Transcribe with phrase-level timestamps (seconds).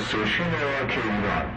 [0.00, 1.50] استیشن راک ایران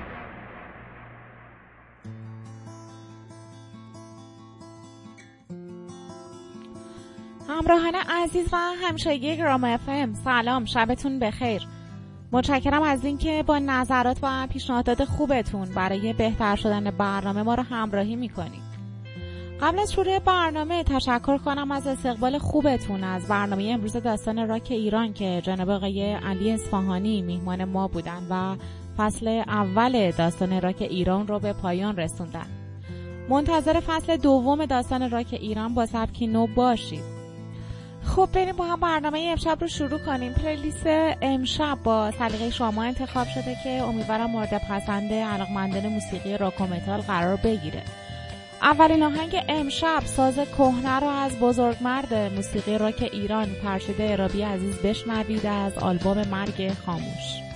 [7.49, 11.67] همراهان عزیز و همشاگی گرام افم سلام شبتون بخیر.
[12.31, 18.15] متشکرم از اینکه با نظرات و پیشنهادات خوبتون برای بهتر شدن برنامه ما رو همراهی
[18.15, 18.62] می‌کنید.
[19.63, 25.13] قبل از شروع برنامه تشکر کنم از استقبال خوبتون از برنامه امروز داستان راک ایران
[25.13, 28.55] که جناب آقای علی اصفهانی میهمان ما بودن و
[28.97, 32.45] فصل اول داستان راک ایران رو به پایان رسوندن.
[33.29, 37.03] منتظر فصل دوم داستان راک ایران با سبکی نو باشید.
[38.03, 40.33] خب بریم با هم برنامه امشب رو شروع کنیم.
[40.33, 40.87] playlist
[41.21, 47.01] امشب با سلیقه شما انتخاب شده که امیدوارم مورد پسند علاقمندان موسیقی راک و متال
[47.01, 47.83] قرار بگیره.
[48.63, 55.45] اولین آهنگ امشب ساز کهنه رو از بزرگمرد موسیقی راک ایران فرشید ارابی عزیز بشنوید
[55.45, 57.52] از آلبوم مرگ خاموش.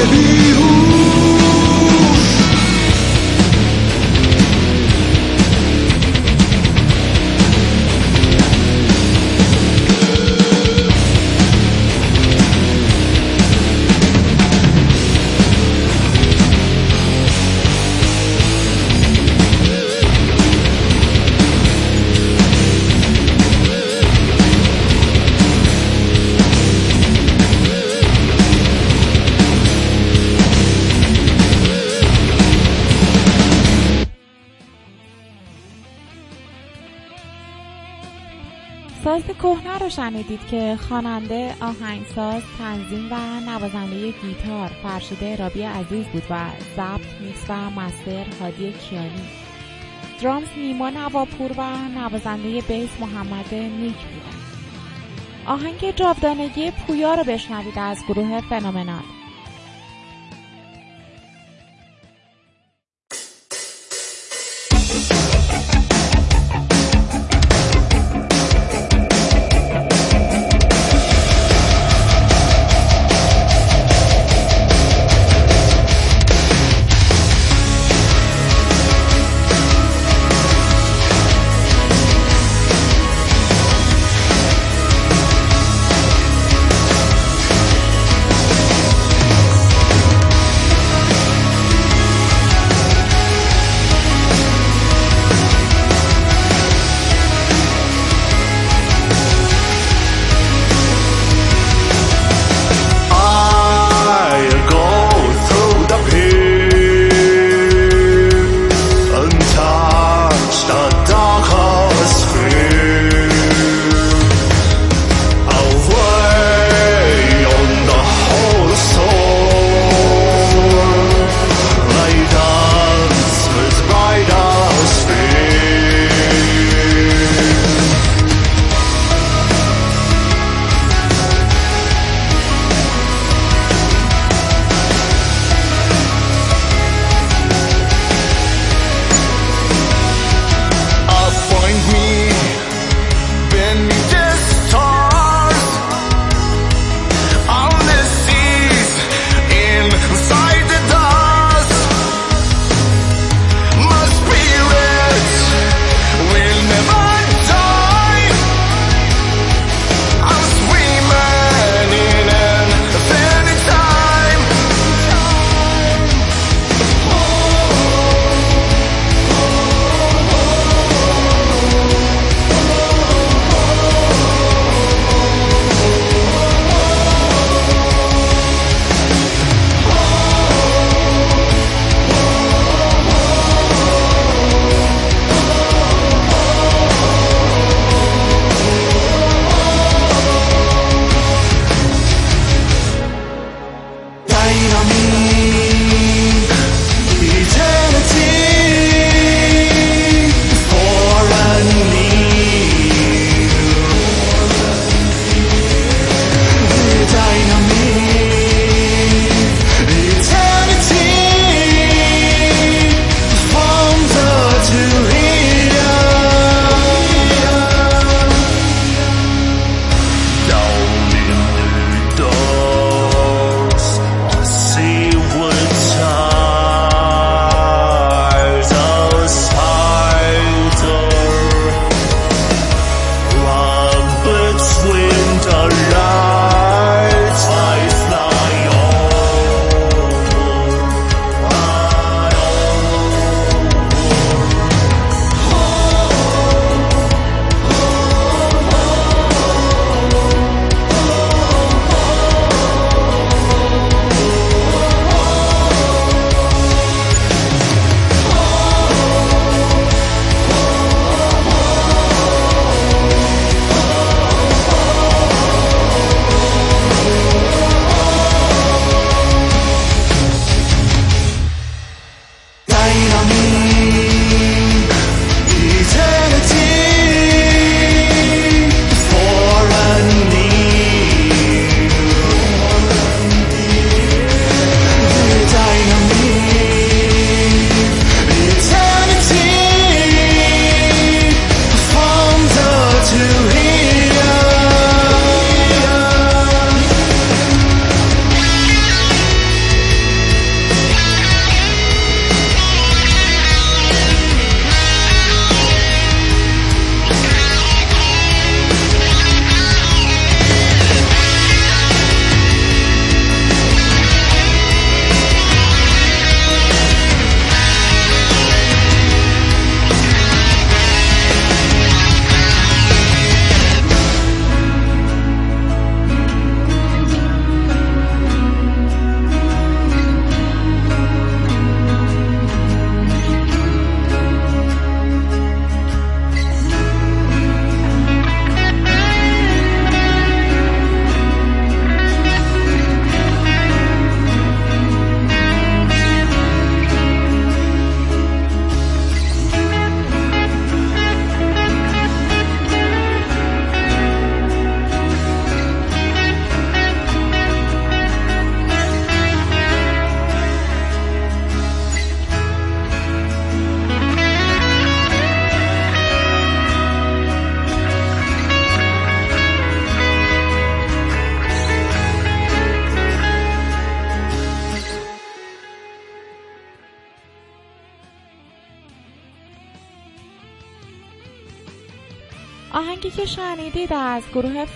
[0.00, 0.87] i'll be you
[40.28, 47.44] شنیدید که خواننده آهنگساز تنظیم و نوازنده گیتار فرشیده رابی عزیز بود و ضبط میکس
[47.48, 49.28] و مستر هادی کیانی.
[50.22, 54.38] درامز نیما نواپور و نوازنده بیس محمد نیک بودن
[55.46, 59.17] آهنگ جاودانگی پویا رو بشنوید از گروه فنومنال.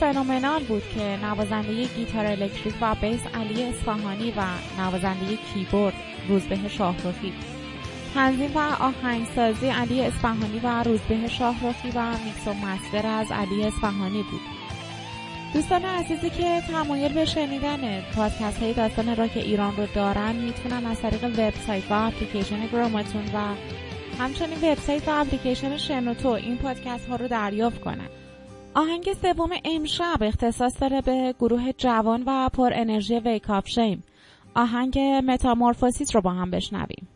[0.02, 4.42] Phenomenal بود که نوازنده گیتار الکتریک و بیس علی اصفهانی و
[4.78, 5.94] نوازنده کیبورد
[6.28, 7.32] روزبه شاهرخی.
[8.14, 14.23] تنظیم و آهنگسازی علی اصفهانی و روزبه شاهرخی و میکس و master از علی اصفهانی
[14.23, 14.40] بود.
[15.54, 21.00] دوستان عزیزی که تمایل به شنیدن پادکست های داستان راک ایران رو دارن می‌تونن از
[21.00, 23.38] طریق وبسایت و اپلیکیشن گراماتون و
[24.18, 28.09] همچنین وبسایت و اپلیکیشن شنوتو این پادکست ها رو دریافت کنن.
[28.75, 34.05] آهنگ سوم امشب اختصاص داره به گروه جوان و پر انرژی ویکاف شیم
[34.55, 37.09] آهنگ متامورفوسیس رو با هم بشنویم.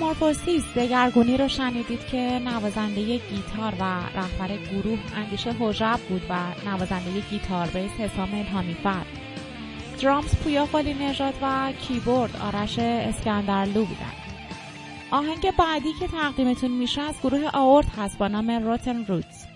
[0.00, 6.34] Metamorphosis دگرگونی رو شنیدید که نوازنده گیتار و رهبر گروه اندیشه حجب بود و
[6.66, 9.06] نوازنده گیتار بیس حسام الهامی فرد.
[10.02, 14.12] درامز پویا قالی نژاد و کیبورد آرش اسکندرلو بودن
[15.10, 19.49] آهنگ بعدی که تقدیمتون میشه از گروه آورت هست با نام Rotten Roots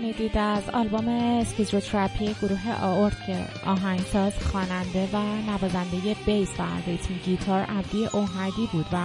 [0.00, 3.36] شنیدید از آلبوم Schizotherapy گروه آورت که
[3.66, 5.16] آهنگساز خواننده و
[5.50, 8.98] نوازنده بیس و rhythm guitar عبدی اوهدی بود و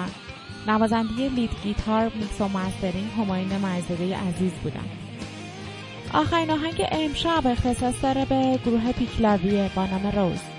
[0.68, 4.86] نوازنده lead guitar mix و mastering همایون مرزقی عزیز بودن
[6.14, 10.55] آخرین آهنگ امشب اختصاص داره به گروه پیکلاویه با نام روز.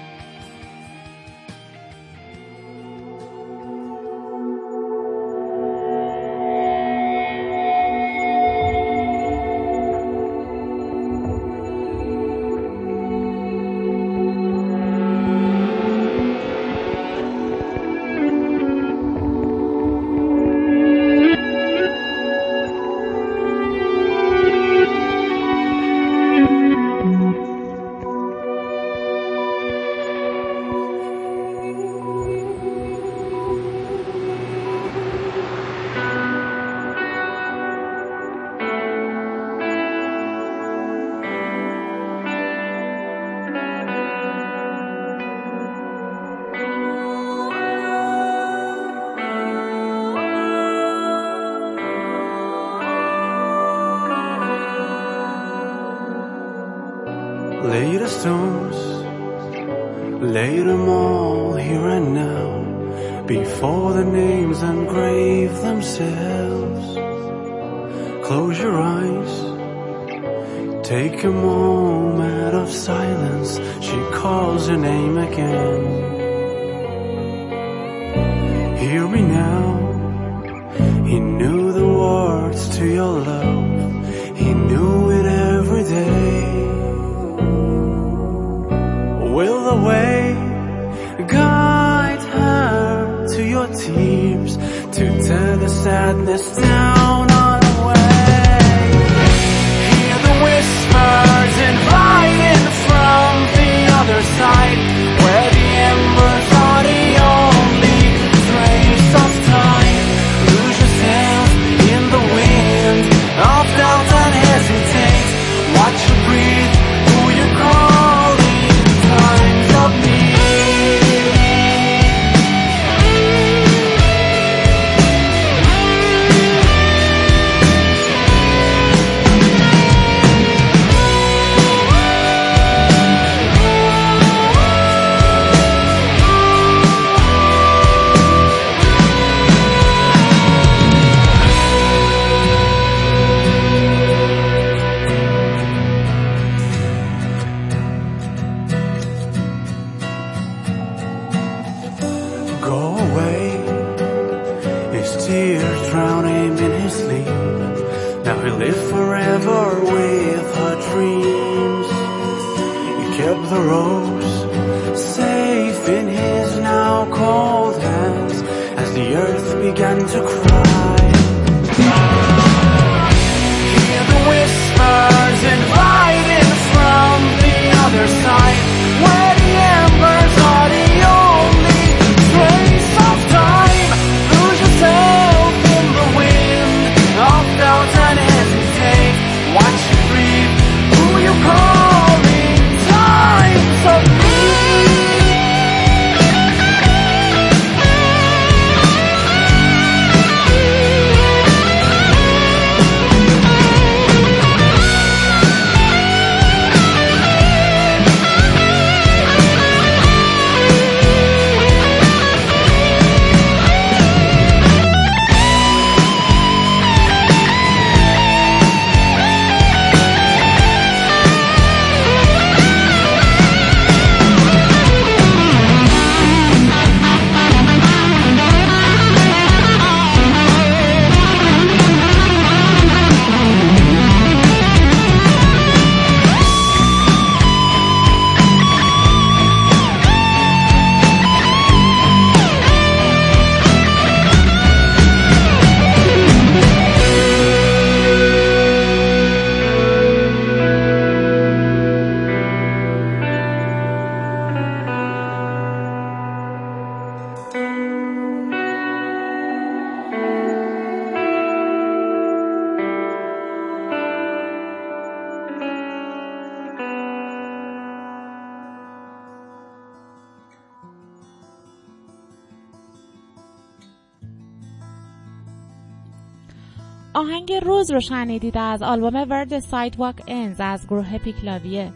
[277.87, 281.93] آهنگ روز رو شنیدید از آلبوم Where the Sidewalk Ends از گروه پیکلاویه.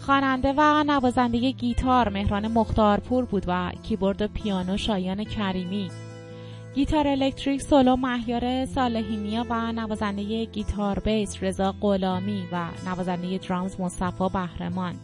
[0.00, 5.90] خواننده و نوازنده گیتار مهران مختارپور بود و کیبورد و پیانو شایان کریمی.
[6.74, 14.28] گیتار الکتریک سولو مهیار صالحینیا و نوازنده گیتار بیس رضا غلامی و نوازنده درامز مصطفی
[14.32, 14.94] بهرمان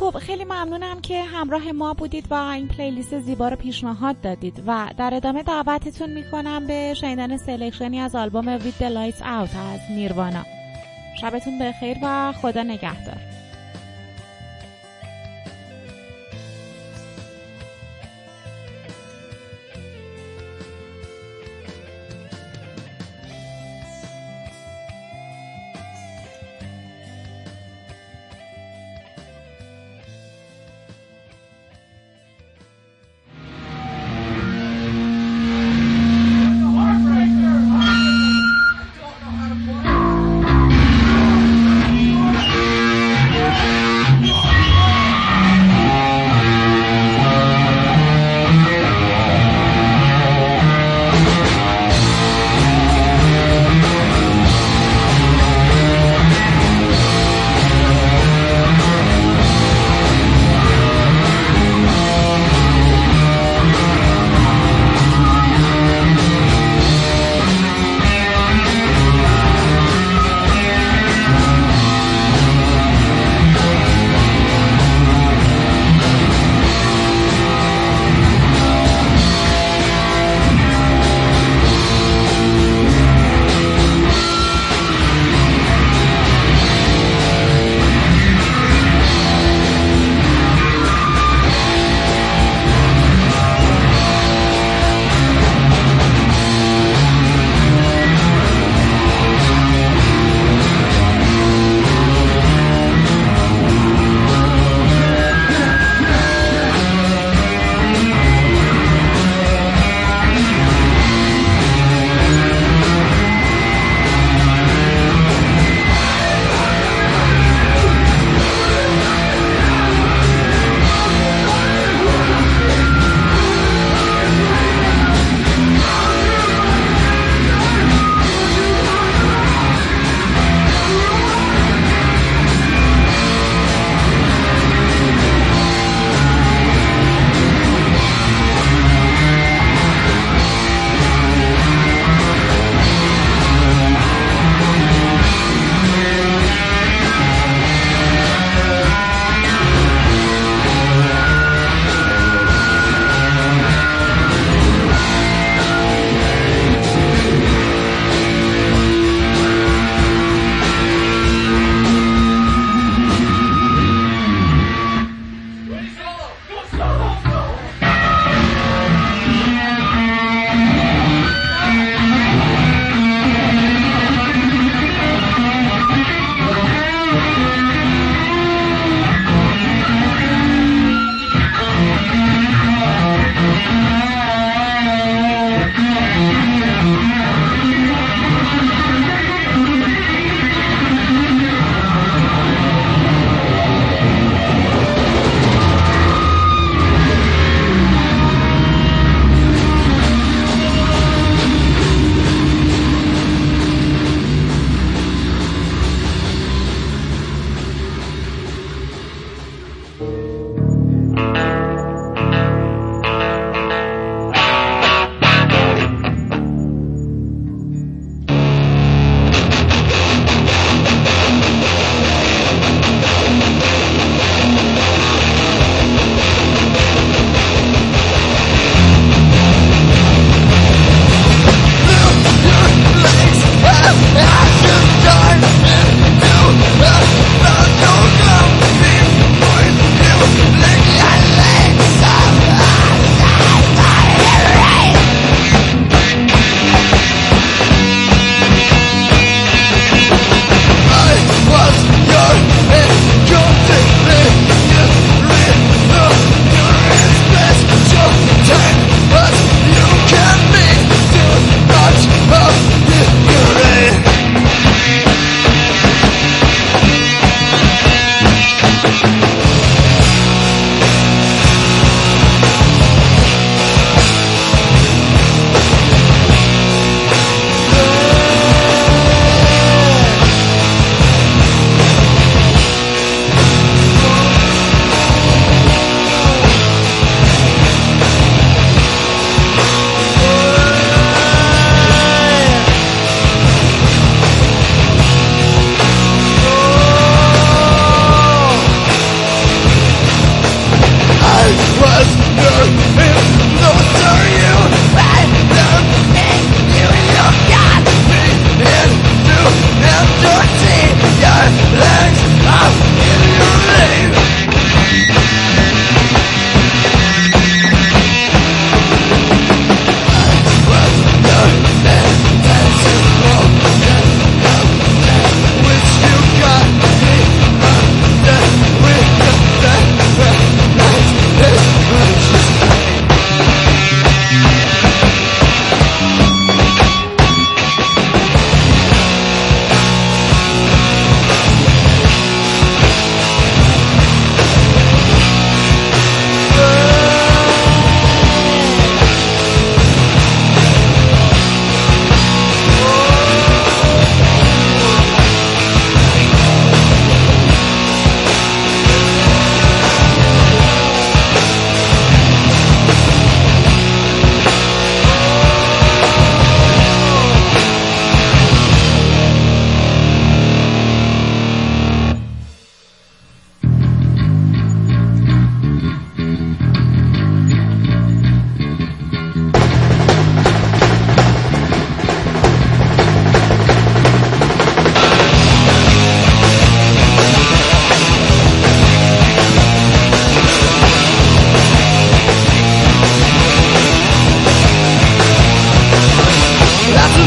[0.00, 4.62] خب خیلی ممنونم که همراه ما بودید و این playlist زیبا رو پیشنهاد دادید.
[4.66, 9.56] و در ادامه دعوتتون می‌کنم به شنیدن selection ی از آلبوم With the Lights Out
[9.56, 10.44] از نیروانا.
[11.20, 13.33] شبتون بخیر و خدا نگهدار.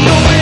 [0.08, 0.37] no.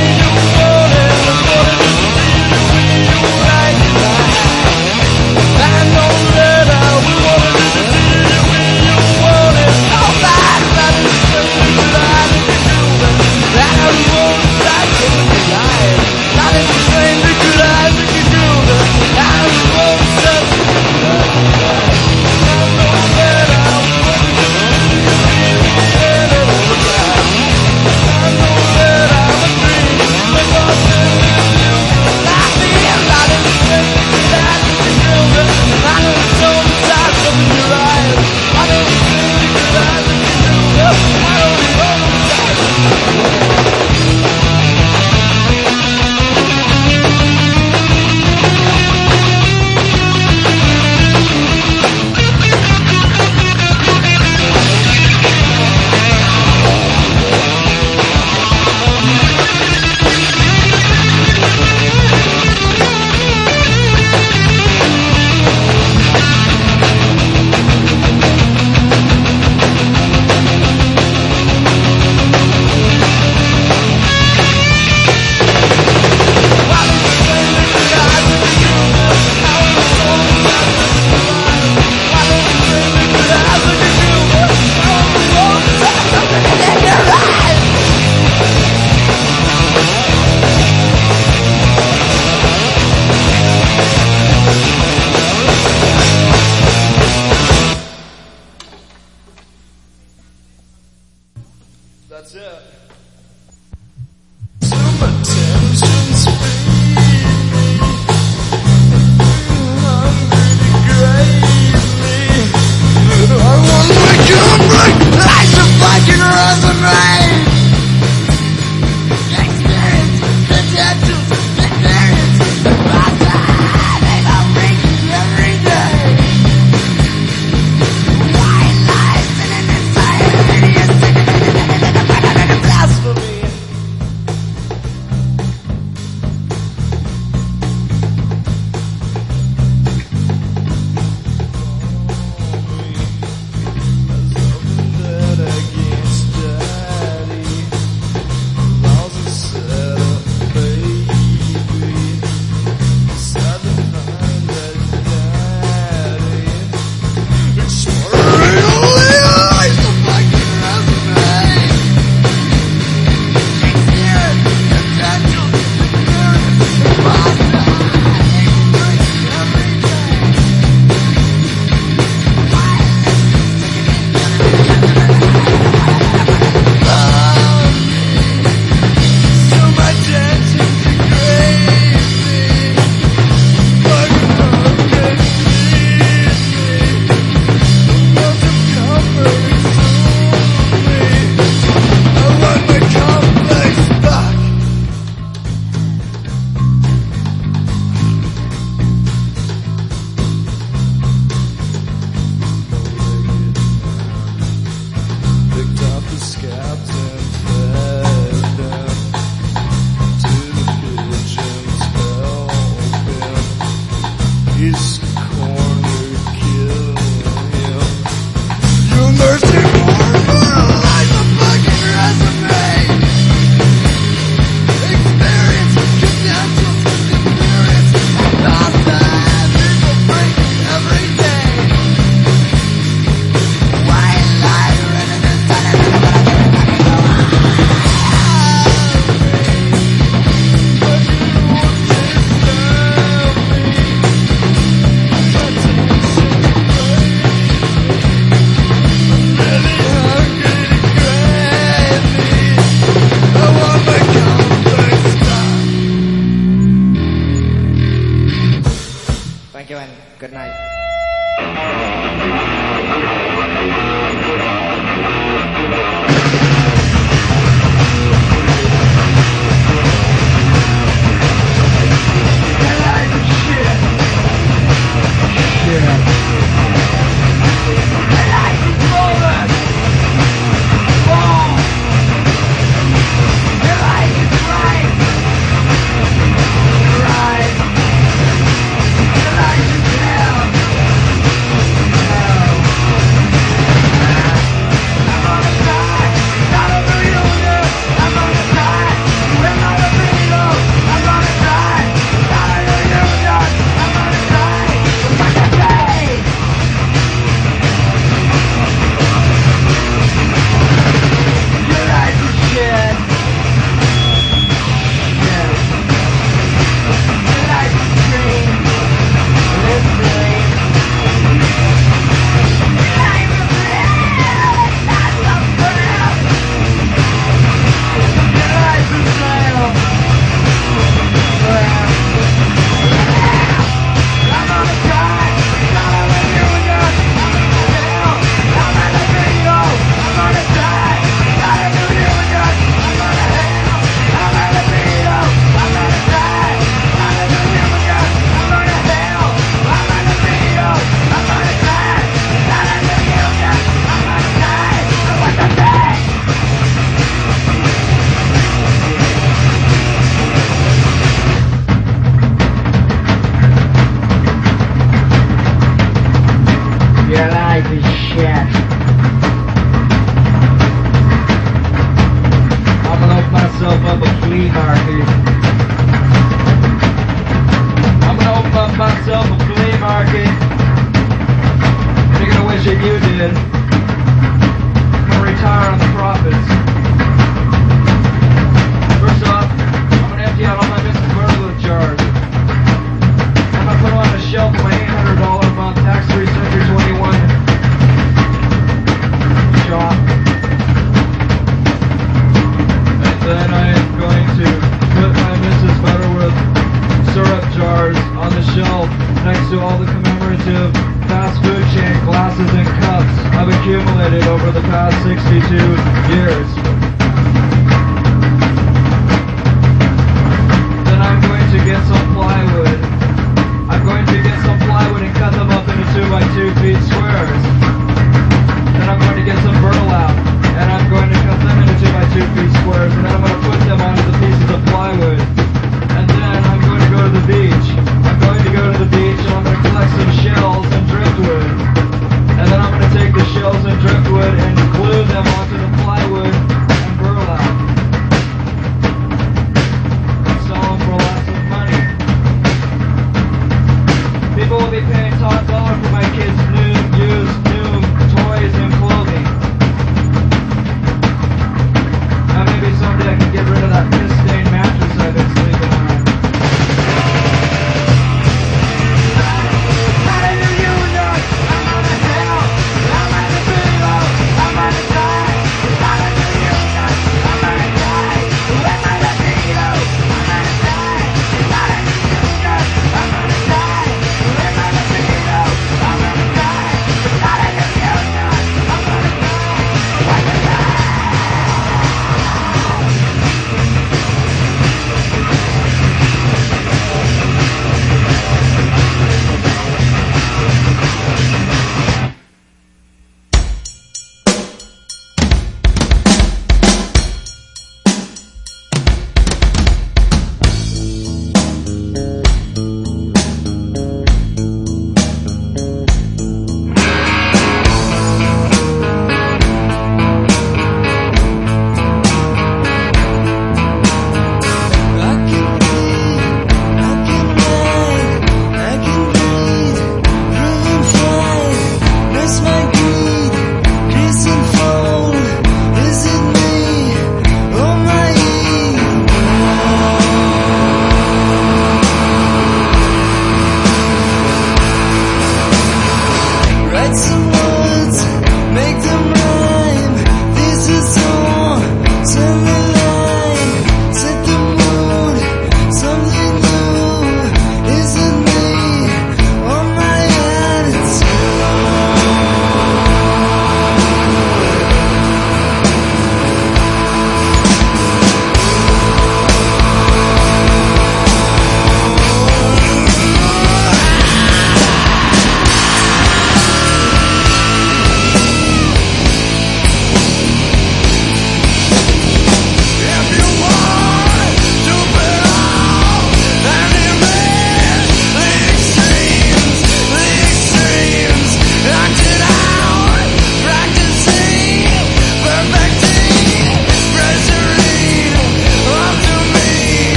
[413.76, 416.95] accumulated over the past 62 years.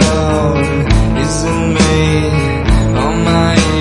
[0.00, 0.58] love
[1.24, 3.79] isn't made on my